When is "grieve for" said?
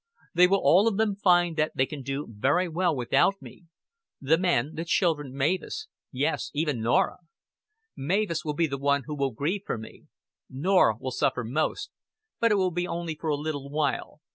9.29-9.77